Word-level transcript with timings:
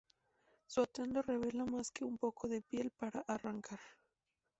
Su 0.65 0.81
atuendo 0.81 1.21
revela 1.21 1.63
más 1.63 1.91
que 1.91 2.03
un 2.05 2.17
poco 2.17 2.47
de 2.47 2.63
piel 2.63 2.89
para 2.89 3.23
arrancar". 3.27 3.79